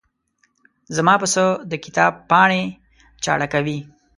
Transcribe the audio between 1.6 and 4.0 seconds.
د کتاب پاڼې چاړه کوي.